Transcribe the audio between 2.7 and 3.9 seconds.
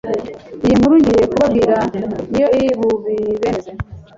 bubibemeze